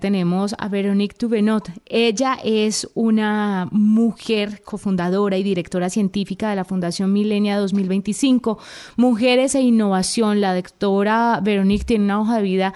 [0.00, 1.72] Tenemos a Veronique Tuvenot.
[1.84, 8.60] Ella es una mujer cofundadora y directora científica de la Fundación Milenia 2025,
[8.96, 10.40] Mujeres e Innovación.
[10.40, 12.74] La doctora Veronique tiene una hoja de vida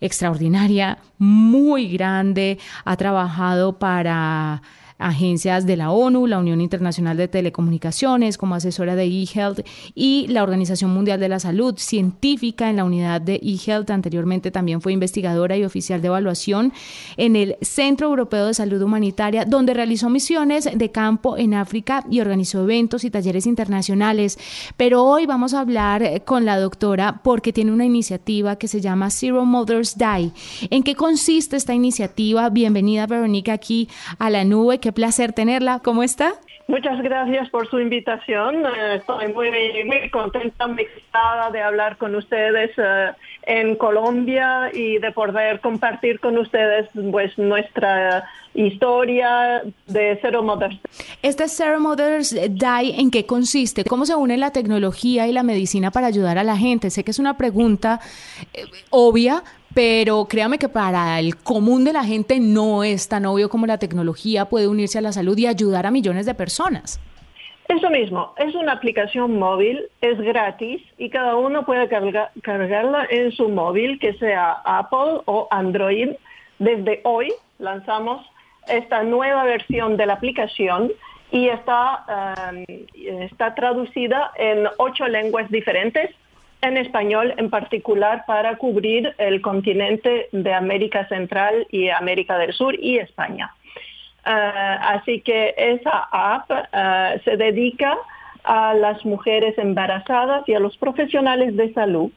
[0.00, 4.60] extraordinaria, muy grande, ha trabajado para
[4.98, 10.42] agencias de la ONU, la Unión Internacional de Telecomunicaciones, como asesora de eHealth y la
[10.42, 13.90] Organización Mundial de la Salud, científica en la unidad de eHealth.
[13.90, 16.72] Anteriormente también fue investigadora y oficial de evaluación
[17.16, 22.20] en el Centro Europeo de Salud Humanitaria, donde realizó misiones de campo en África y
[22.20, 24.38] organizó eventos y talleres internacionales.
[24.76, 29.10] Pero hoy vamos a hablar con la doctora porque tiene una iniciativa que se llama
[29.10, 30.32] Zero Mothers Die.
[30.70, 32.48] ¿En qué consiste esta iniciativa?
[32.50, 35.80] Bienvenida, Verónica, aquí a la nube qué placer tenerla.
[35.80, 36.34] ¿Cómo está?
[36.68, 38.64] Muchas gracias por su invitación.
[38.64, 39.50] Eh, estoy muy,
[39.84, 43.10] muy contenta, muy excitada de hablar con ustedes eh,
[43.42, 50.78] en Colombia y de poder compartir con ustedes pues, nuestra historia de Zero Mothers.
[51.20, 53.82] ¿Este Zero Mothers Die en qué consiste?
[53.82, 56.90] ¿Cómo se une la tecnología y la medicina para ayudar a la gente?
[56.90, 57.98] Sé que es una pregunta
[58.54, 59.42] eh, obvia,
[59.76, 63.76] pero créame que para el común de la gente no es tan obvio como la
[63.76, 66.98] tecnología puede unirse a la salud y ayudar a millones de personas.
[67.68, 73.50] Eso mismo, es una aplicación móvil, es gratis y cada uno puede cargarla en su
[73.50, 76.12] móvil, que sea Apple o Android.
[76.58, 78.24] Desde hoy lanzamos
[78.68, 80.90] esta nueva versión de la aplicación
[81.30, 86.08] y está, um, está traducida en ocho lenguas diferentes
[86.68, 92.74] en español en particular para cubrir el continente de América Central y América del Sur
[92.78, 93.54] y España.
[94.24, 97.96] Ah, así que esa app ah, se dedica
[98.44, 102.10] a las mujeres embarazadas y a los profesionales de salud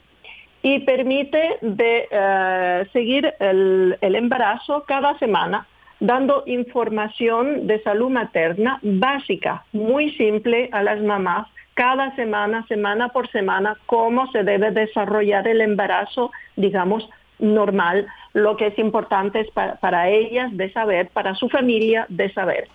[0.61, 5.67] y permite de, ah, seguir el embarazo cada semana
[5.99, 11.47] dando información de salud materna básica, muy simple a las mamás
[11.79, 17.09] cada semana, semana por semana, cómo se debe desarrollar el embarazo, digamos,
[17.39, 22.33] normal, lo que es importante es para, para ellas de saber, para su familia de
[22.33, 22.67] saber.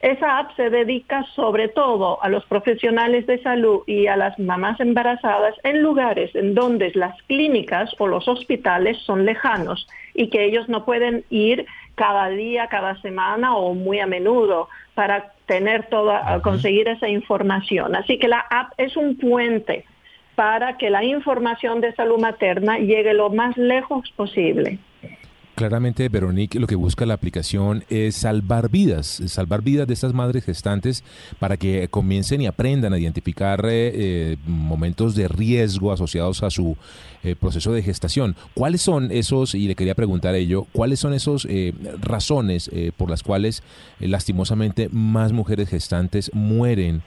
[0.00, 4.78] Esa app se dedica sobre todo a los profesionales de salud y a las mamás
[4.78, 10.68] embarazadas en lugares en donde las clínicas o los hospitales son lejanos y que ellos
[10.68, 16.88] no pueden ir cada día, cada semana o muy a menudo para tener toda, conseguir
[16.88, 17.96] esa información.
[17.96, 19.84] Así que la app es un puente
[20.34, 24.78] para que la información de salud materna llegue lo más lejos posible.
[25.56, 30.44] Claramente, Veronique, lo que busca la aplicación es salvar vidas, salvar vidas de estas madres
[30.44, 31.02] gestantes
[31.38, 36.76] para que comiencen y aprendan a identificar eh, eh, momentos de riesgo asociados a su
[37.24, 38.36] eh, proceso de gestación.
[38.52, 41.48] ¿Cuáles son esos, y le quería preguntar ello, cuáles son esas
[42.02, 43.62] razones por las cuales
[43.98, 47.00] lastimosamente más mujeres gestantes mueren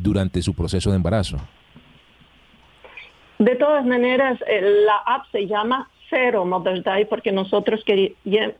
[0.00, 1.38] durante su proceso de embarazo?
[3.38, 7.84] De todas maneras, la app se llama cero Mother's Day porque nosotros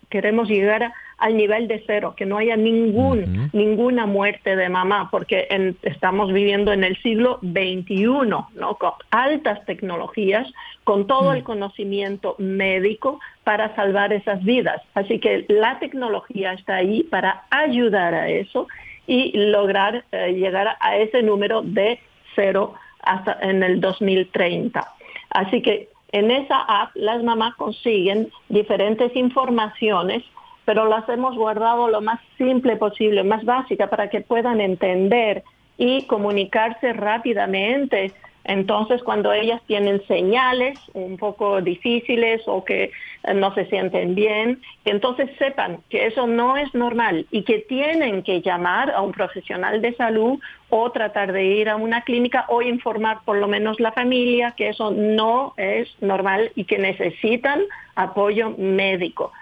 [0.09, 5.47] queremos llegar al nivel de cero, que no haya ningún, ninguna muerte de mamá, porque
[5.82, 8.77] estamos viviendo en el siglo XXI, ¿no?
[8.78, 14.82] con altas tecnologías, con todo el conocimiento médico para salvar esas vidas.
[14.94, 18.66] Así que la tecnología está ahí para ayudar a eso
[19.06, 22.00] y lograr eh, llegar a ese número de
[22.34, 24.87] cero hasta en el 2030.
[25.31, 30.23] Así que en esa app las mamás consiguen diferentes informaciones,
[30.65, 35.43] pero las hemos guardado lo más simple posible, más básica, para que puedan entender
[35.77, 38.12] y comunicarse rápidamente
[38.44, 42.91] entonces, cuando ellas tienen señales un poco difíciles o que
[43.23, 48.23] eh, no se sienten bien, entonces sepan que eso no es normal y que tienen
[48.23, 50.38] que llamar a un profesional de salud
[50.69, 54.69] o tratar de ir a una clínica o informar por lo menos la familia que
[54.69, 57.62] eso no es normal y que necesitan
[57.94, 59.32] apoyo médico.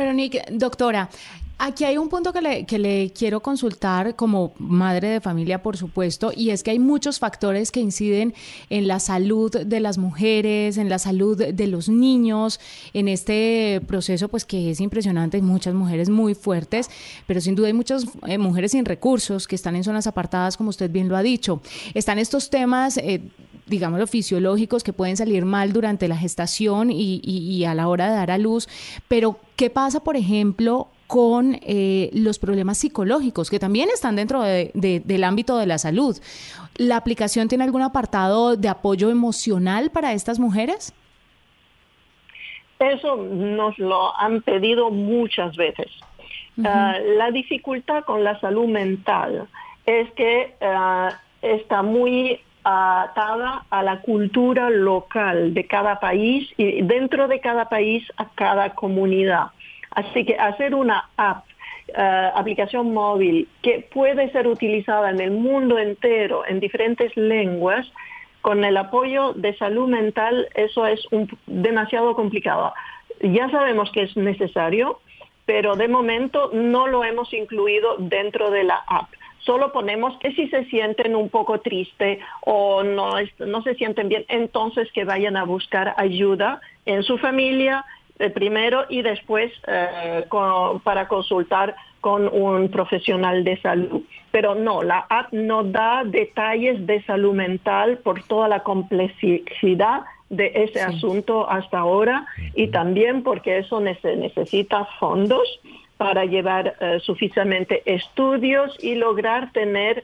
[0.00, 1.10] Pero Nick, doctora,
[1.62, 5.76] Aquí hay un punto que le, que le, quiero consultar como madre de familia, por
[5.76, 8.32] supuesto, y es que hay muchos factores que inciden
[8.70, 12.60] en la salud de las mujeres, en la salud de los niños,
[12.94, 16.88] en este proceso pues que es impresionante, hay muchas mujeres muy fuertes,
[17.26, 20.70] pero sin duda hay muchas eh, mujeres sin recursos que están en zonas apartadas, como
[20.70, 21.60] usted bien lo ha dicho.
[21.92, 22.96] Están estos temas...
[22.96, 23.20] Eh,
[23.70, 28.16] digámoslo, fisiológicos que pueden salir mal durante la gestación y, y, a la hora de
[28.16, 28.68] dar a luz.
[29.08, 34.70] Pero, ¿qué pasa, por ejemplo, con eh, los problemas psicológicos que también están dentro de,
[34.74, 36.18] del ámbito de la salud?
[36.76, 40.92] ¿La aplicación tiene algún apartado de apoyo emocional para estas mujeres?
[42.78, 45.88] Eso nos lo han pedido muchas veces.
[46.64, 49.48] Ah, la dificultad con la salud mental
[49.86, 57.28] es que ah, está muy atada a la cultura local de cada país y dentro
[57.28, 59.48] de cada país a cada comunidad.
[59.90, 61.44] Así que hacer una app,
[61.88, 67.90] eh, aplicación móvil que puede ser utilizada en el mundo entero en diferentes lenguas,
[68.42, 71.00] con el apoyo de salud mental, eso es
[71.46, 72.72] demasiado complicado.
[73.20, 75.00] Ya sabemos que es necesario,
[75.44, 79.10] pero de momento no lo hemos incluido dentro de la app
[79.40, 84.24] solo ponemos que si se sienten un poco tristes o no, no se sienten bien,
[84.28, 87.84] entonces que vayan a buscar ayuda en su familia
[88.18, 90.26] eh, primero y después eh,
[90.84, 94.02] para consultar con un profesional de salud.
[94.30, 100.52] Pero no, la app no da detalles de salud mental por toda la complejidad de
[100.54, 105.60] ese asunto hasta ahora y también porque eso necesita fondos
[106.00, 110.02] para llevar eh, suficientemente estudios y lograr tener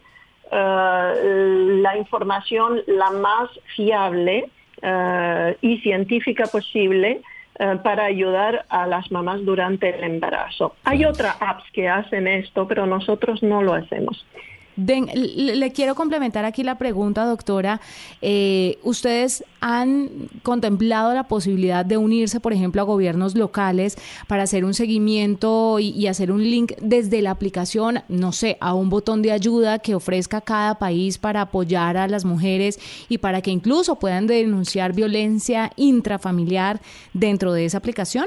[0.52, 4.50] eh, la información la más fiable
[4.82, 7.22] eh, y científica posible
[7.82, 10.75] para ayudar a las mamás durante el embarazo.
[10.84, 14.26] Hay otras apps que hacen esto, pero nosotros no lo hacemos
[14.76, 17.81] le quiero complementar aquí la pregunta, doctora.
[18.20, 20.08] Eh, ¿Ustedes han
[20.43, 23.96] contemplado la posibilidad de unirse, por ejemplo, a gobiernos locales
[24.28, 28.90] para hacer un seguimiento y, hacer un link desde la aplicación, no sé, a un
[28.90, 32.78] botón de ayuda que ofrezca cada país para apoyar a las mujeres
[33.08, 36.81] y para que incluso puedan denunciar violencia intrafamiliar
[37.12, 38.26] dentro de esa aplicación?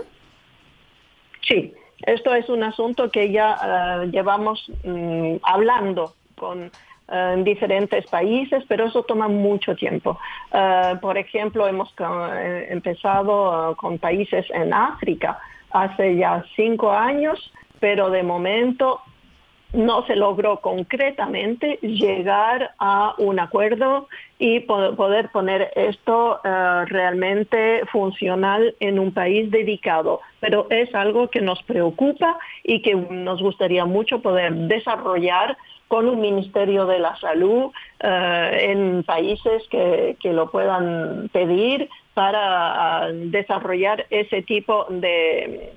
[1.48, 1.74] Sí,
[2.06, 6.72] esto es un asunto que ya ah, llevamos mm, hablando con
[7.12, 10.20] eh, en diferentes países, pero eso toma mucho tiempo.
[10.54, 15.40] Eh, por ejemplo, hemos eh, empezado con países en África
[15.72, 19.02] hace ya cinco años, pero de momento
[19.74, 24.08] no se logró concretamente llegar a un acuerdo
[24.40, 30.22] y poder poner esto realmente funcional en un país dedicado.
[30.40, 35.56] Pero es algo que nos preocupa y que nos gustaría mucho poder desarrollar
[35.90, 44.06] con un Ministerio de la Salud eh, en países que, lo puedan pedir para desarrollar
[44.12, 45.74] ese tipo de,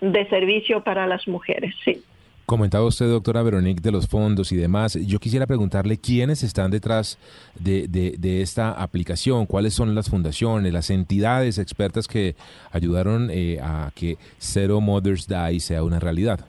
[0.00, 1.74] de servicio para las mujeres.
[1.84, 2.02] Sí.
[2.44, 4.98] Comentaba usted, doctora Veronique, de los fondos y demás.
[5.06, 7.16] Yo quisiera preguntarle quiénes están detrás
[7.54, 12.34] de, de, esta aplicación, cuáles son las fundaciones, las entidades expertas que
[12.72, 16.40] ayudaron eh, a que Zero Mothers Die sea una realidad.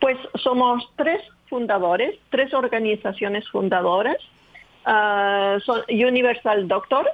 [0.00, 4.18] Pues somos tres fundadores, tres organizaciones fundadoras.
[4.84, 7.08] Ah, son Universal Doctor,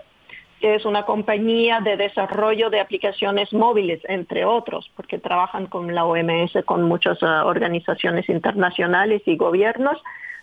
[0.60, 6.04] que es una compañía de desarrollo de aplicaciones móviles, entre otros, porque trabajan con la
[6.04, 10.00] OMS, con muchas ah, organizaciones internacionales y gobiernos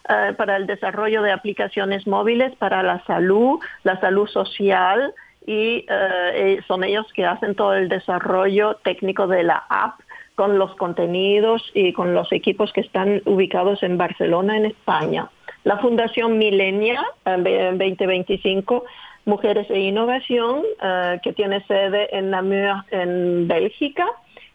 [0.08, 5.14] ah, para el desarrollo de aplicaciones móviles para la salud, la salud social,
[5.46, 10.00] y eh, son ellos que hacen todo el desarrollo técnico de la app
[10.40, 15.30] con los contenidos y con los equipos que están ubicados en Barcelona, en España.
[15.66, 18.86] La Fundación Milenia 2025
[19.26, 24.08] Mujeres e Innovación, eh, que tiene sede en Namur, en Bélgica,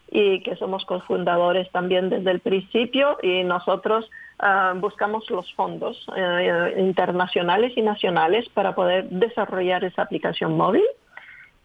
[0.09, 4.09] y que somos cofundadores también desde el principio, y nosotros
[4.41, 10.83] eh, buscamos los fondos eh, internacionales y nacionales para poder desarrollar esa aplicación móvil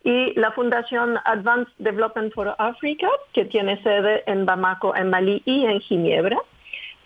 [0.03, 5.67] y la Fundación Advanced Development for Africa, que tiene sede en Bamako, en Malí y
[5.67, 6.39] en Ginebra,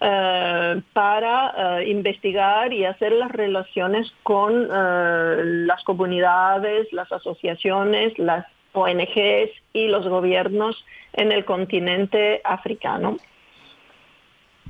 [0.00, 8.46] eh, para eh, investigar y hacer las relaciones con eh, las comunidades, las asociaciones, las
[8.72, 10.84] ONGs y los gobiernos
[11.14, 13.16] en el continente africano.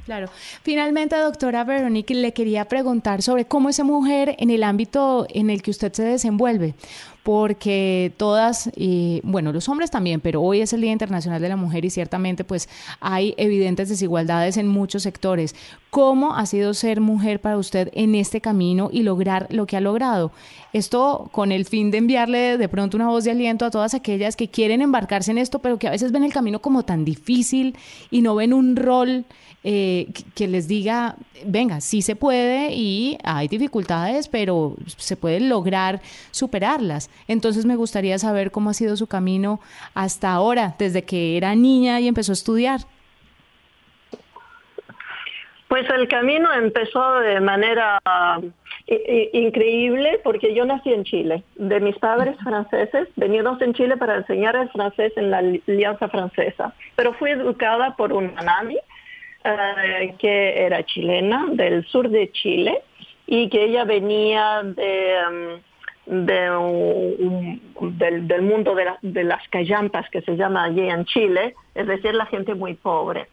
[0.04, 0.26] Claro.
[0.62, 5.62] Finalmente, doctora Veronique, le quería preguntar sobre cómo esa mujer en el ámbito en el
[5.62, 6.74] que usted se desenvuelve,
[7.24, 11.56] porque todas, y bueno, los hombres también, pero hoy es el Día Internacional de la
[11.56, 12.68] Mujer y ciertamente pues
[13.00, 15.56] hay evidentes desigualdades en muchos sectores.
[15.94, 19.80] ¿Cómo ha sido ser mujer para usted en este camino y lograr lo que ha
[19.80, 20.32] logrado?
[20.72, 24.34] Esto con el fin de enviarle de pronto una voz de aliento a todas aquellas
[24.34, 27.76] que quieren embarcarse en esto, pero que a veces ven el camino como tan difícil
[28.10, 29.24] y no ven un rol
[29.62, 31.14] eh, que les diga,
[31.46, 37.08] venga, sí se puede y hay dificultades, pero se puede lograr superarlas.
[37.28, 39.60] Entonces me gustaría saber cómo ha sido su camino
[39.94, 42.84] hasta ahora, desde que era niña y empezó a estudiar.
[45.74, 48.00] Pues el camino empezó de manera
[49.32, 54.54] increíble porque yo nací en Chile, de mis padres franceses, venidos en Chile para enseñar
[54.54, 58.78] el francés en la Alianza Francesa, pero fui educada por una nani
[59.42, 62.80] eh, que era chilena, del sur de Chile,
[63.26, 65.60] y que ella venía de,
[66.06, 72.26] um, del, mundo de, las callampas, que se llama allí en Chile, es decir, la
[72.26, 73.26] gente muy pobre.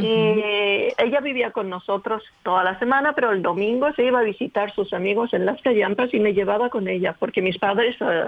[0.00, 4.72] Y ella vivía con nosotros toda la semana, pero el domingo se iba a visitar
[4.72, 8.24] sus amigos en las callampas y me llevaba con ella, porque mis padres eh,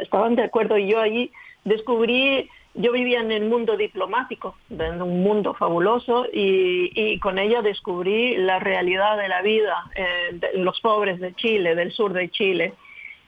[0.00, 1.32] estaban de acuerdo y yo allí
[1.64, 8.36] descubrí yo vivía en el mundo diplomático, en un mundo fabuloso, y, con ella descubrí
[8.36, 12.74] la realidad de la vida eh, de los pobres de Chile, del sur de Chile.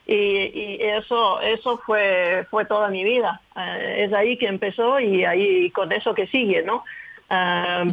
[0.06, 3.40] Y, eso, eso fue, fue toda mi vida.
[3.56, 6.84] Eh, es ahí que empezó y ahí con eso que sigue, ¿no?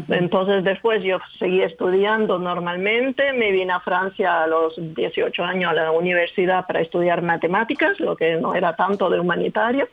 [0.09, 5.73] Entonces después yo seguí estudiando normalmente, me vine a Francia a los 18 años a
[5.73, 9.87] la universidad para estudiar matemáticas, lo que no era tanto de humanitario.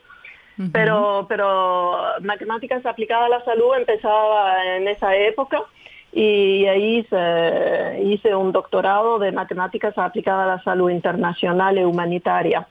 [0.72, 5.62] Pero, pero matemáticas aplicadas a la salud empezaba en esa época
[6.12, 12.66] y ahí hice, hice un doctorado de matemáticas aplicadas a la salud internacional y humanitaria.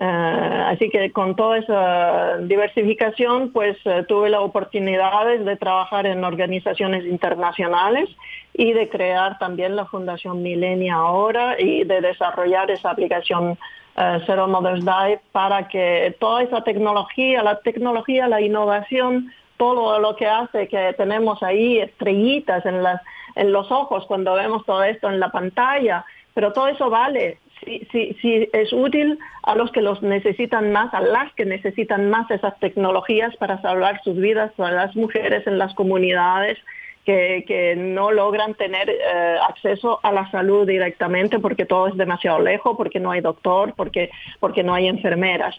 [0.00, 6.24] Eh, así que con toda esa diversificación, pues eh, tuve la oportunidad de trabajar en
[6.24, 8.08] organizaciones internacionales
[8.52, 13.50] y de crear también la Fundación Milenia ahora y de desarrollar esa aplicación
[13.96, 20.16] uh, Zero Mother's Day para que toda esa tecnología, la tecnología, la innovación, todo lo
[20.16, 23.00] que hace que tenemos ahí estrellitas en, las,
[23.36, 27.38] en los ojos cuando vemos todo esto en la pantalla, pero todo eso vale.
[27.64, 32.10] Si, si, si es útil a los que los necesitan más, a las que necesitan
[32.10, 36.58] más esas tecnologías para salvar sus vidas, a las mujeres en las comunidades,
[37.04, 42.76] que, no logran tener eh, acceso a la salud directamente porque todo es demasiado lejos,
[42.76, 45.54] porque no hay doctor, porque, porque no hay enfermeras.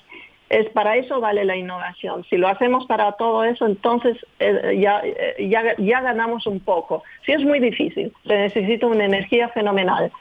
[0.49, 2.23] Es para eso vale la innovación.
[2.29, 7.03] Si lo hacemos para todo eso, entonces eh, ya, eh, ya, ya, ganamos un poco.
[7.25, 10.11] Si es muy difícil, se necesita una energía fenomenal.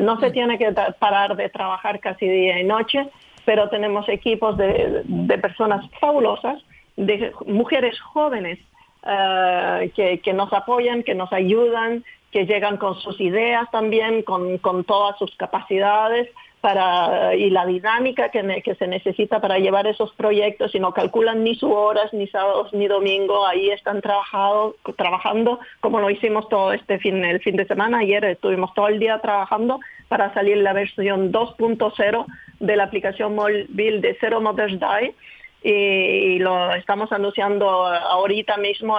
[0.00, 3.08] No se tiene que parar de trabajar casi día y noche,
[3.44, 6.62] pero tenemos equipos de, de personas fabulosas,
[6.96, 8.58] de mujeres jóvenes
[9.06, 15.16] eh, que, nos apoyan, que nos ayudan, que llegan con sus ideas también, con, todas
[15.18, 16.28] sus capacidades
[16.60, 21.44] para, y la dinámica que, que, se necesita para llevar esos proyectos y no calculan
[21.44, 26.72] ni sus horas, ni sábados, ni domingo, ahí están trabajado, trabajando como lo hicimos todo
[26.72, 30.72] este fin, el fin de semana, ayer estuvimos todo el día trabajando para salir la
[30.72, 32.26] versión 2.0
[32.60, 33.66] de la aplicación móvil
[34.00, 35.14] de Zero Mothers Die
[35.62, 38.98] y, lo estamos anunciando ahorita mismo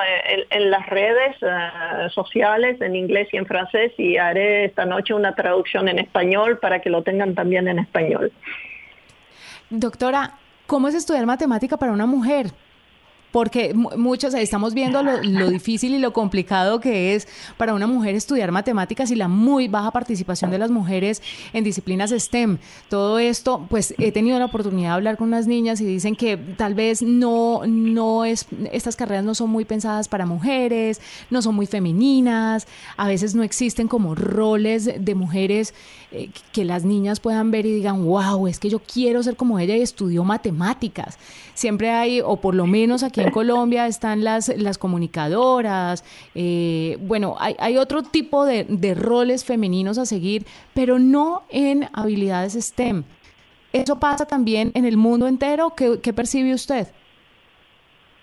[0.49, 5.35] en, las redes eh, sociales en inglés y en francés y haré esta noche una
[5.35, 8.31] traducción en español para que lo tengan también en español.
[9.69, 10.33] Doctora,
[10.67, 12.47] ¿cómo es estudiar matemática para una mujer?
[13.31, 18.51] Porque muchos estamos viendo lo, difícil y lo complicado que es para una mujer estudiar
[18.51, 21.21] matemáticas y la muy baja participación de las mujeres
[21.53, 22.57] en disciplinas STEM.
[22.89, 26.37] Todo esto, pues he tenido la oportunidad de hablar con unas niñas y dicen que
[26.37, 31.55] tal vez no, no es, estas carreras no son muy pensadas para mujeres, no son
[31.55, 32.67] muy femeninas,
[32.97, 35.73] a veces no existen como roles de mujeres
[36.11, 39.59] eh, que las niñas puedan ver y digan, wow, es que yo quiero ser como
[39.59, 41.17] ella y estudió matemáticas.
[41.59, 47.35] Siempre hay, o por lo menos aquí en Colombia están las, las comunicadoras, eh, bueno,
[47.37, 53.03] hay, hay, otro tipo de, de roles femeninos a seguir, pero no en habilidades STEM.
[53.73, 55.73] ¿Eso pasa también en el mundo entero?
[55.75, 56.87] ¿Qué, qué percibe usted?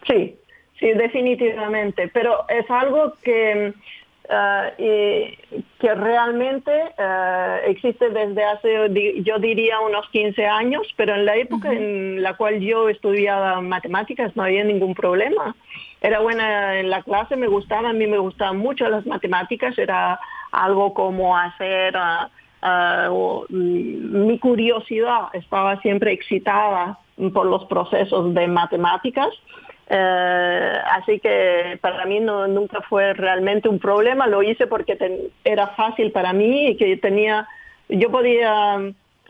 [0.07, 0.39] Sí,
[0.81, 3.75] sí, definitivamente, pero es algo que
[4.29, 5.39] Uh, y
[5.79, 11.73] que realmente uh, existe desde hace, yo diría, unos 15 años, pero en la época
[11.73, 15.55] en la cual yo estudiaba matemáticas no había ningún problema.
[16.01, 20.19] Era buena en la clase, me gustaba, a mí me gustaban mucho las matemáticas, era
[20.51, 21.95] algo como hacer...
[21.95, 22.29] Uh,
[22.63, 23.09] ah,
[23.49, 26.99] mm, mi curiosidad estaba siempre excitada
[27.33, 29.29] por los procesos de matemáticas.
[29.89, 34.99] Eh, así que para mí no, nunca fue realmente un problema, lo hice porque
[35.45, 37.47] era fácil para mí y que tenía,
[37.89, 38.81] yo podía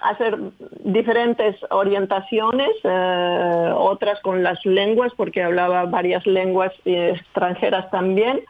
[0.01, 0.39] hacer
[0.81, 8.41] diferentes orientaciones, eh, otras con las lenguas, porque hablaba varias lenguas extranjeras también,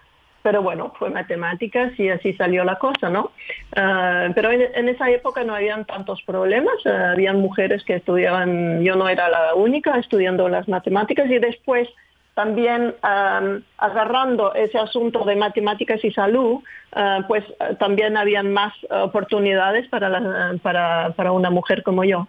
[0.46, 3.32] pero bueno, fue matemáticas y así salió la cosa, ¿no?
[3.74, 8.94] Eh, pero en, esa época no habían tantos problemas, uh, habían mujeres que estudiaban, yo
[8.94, 11.88] no era la única estudiando las matemáticas y después
[12.34, 16.62] también agarrando ese asunto de matemáticas y salud,
[16.94, 17.42] uh, pues
[17.80, 22.28] también habían más oportunidades para, para, para una mujer como yo.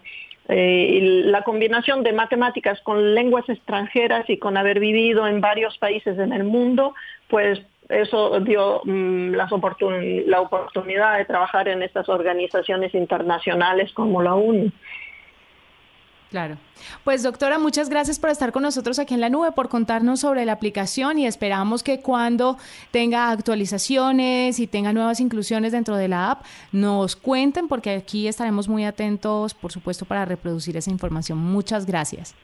[0.50, 5.78] Eh, y la combinación de matemáticas con lenguas extranjeras y con haber vivido en varios
[5.78, 6.94] países en el mundo,
[7.28, 7.60] pues
[7.90, 14.72] eso dio mm, la oportunidad de trabajar en estas organizaciones internacionales como la ONU.
[16.30, 16.58] Claro.
[17.06, 20.44] Pues doctora, muchas gracias por estar con nosotros aquí en la nube, por contarnos sobre
[20.44, 22.58] la aplicación y esperamos que cuando
[22.92, 28.68] tenga actualizaciones y tenga nuevas inclusiones dentro de la app, nos cuenten porque aquí estaremos
[28.68, 31.38] muy atentos, por supuesto, para reproducir esa información.
[31.38, 32.36] Muchas gracias.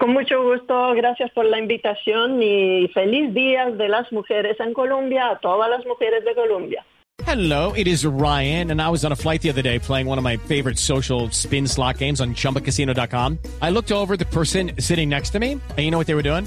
[0.00, 5.28] Con mucho gusto, gracias por la invitación y feliz día de las mujeres en Colombia
[5.32, 6.82] a todas las mujeres de Colombia.
[7.26, 10.16] Hello, it is Ryan, and I was on a flight the other day playing one
[10.16, 13.38] of my favorite social spin slot games on chumbacasino.com.
[13.60, 16.22] I looked over the person sitting next to me, and you know what they were
[16.22, 16.46] doing?